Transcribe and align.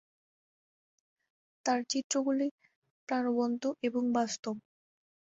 তার 1.65 1.79
চিত্রগুলি 1.89 2.47
প্রাণবন্ত 3.09 3.63
এবং 3.83 4.03
বাস্তব। 4.13 4.55